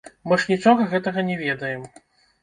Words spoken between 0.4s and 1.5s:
ж нічога гэтага не